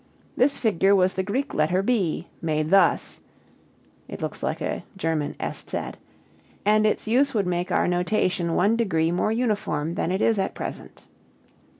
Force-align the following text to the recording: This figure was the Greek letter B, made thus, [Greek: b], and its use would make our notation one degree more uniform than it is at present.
This 0.35 0.57
figure 0.57 0.95
was 0.95 1.13
the 1.13 1.21
Greek 1.21 1.53
letter 1.53 1.83
B, 1.83 2.27
made 2.41 2.71
thus, 2.71 3.21
[Greek: 4.07 4.19
b], 4.57 5.95
and 6.65 6.87
its 6.87 7.07
use 7.07 7.33
would 7.35 7.45
make 7.45 7.71
our 7.71 7.87
notation 7.87 8.55
one 8.55 8.75
degree 8.75 9.11
more 9.11 9.31
uniform 9.31 9.93
than 9.93 10.11
it 10.11 10.23
is 10.23 10.39
at 10.39 10.55
present. 10.55 11.05